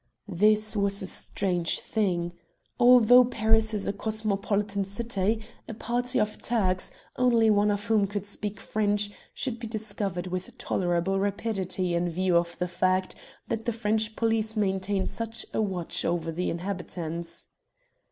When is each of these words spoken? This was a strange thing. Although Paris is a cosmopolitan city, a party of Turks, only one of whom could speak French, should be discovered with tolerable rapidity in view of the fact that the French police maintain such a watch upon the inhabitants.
This 0.27 0.75
was 0.75 1.03
a 1.03 1.05
strange 1.05 1.79
thing. 1.79 2.31
Although 2.79 3.23
Paris 3.25 3.71
is 3.71 3.87
a 3.87 3.93
cosmopolitan 3.93 4.83
city, 4.83 5.43
a 5.69 5.75
party 5.75 6.19
of 6.19 6.41
Turks, 6.41 6.89
only 7.17 7.51
one 7.51 7.69
of 7.69 7.85
whom 7.85 8.07
could 8.07 8.25
speak 8.25 8.59
French, 8.59 9.11
should 9.35 9.59
be 9.59 9.67
discovered 9.67 10.25
with 10.25 10.57
tolerable 10.57 11.19
rapidity 11.19 11.93
in 11.93 12.09
view 12.09 12.35
of 12.35 12.57
the 12.57 12.67
fact 12.67 13.13
that 13.47 13.65
the 13.65 13.71
French 13.73 14.15
police 14.15 14.55
maintain 14.57 15.05
such 15.05 15.45
a 15.53 15.61
watch 15.61 16.03
upon 16.03 16.33
the 16.33 16.49
inhabitants. 16.49 17.49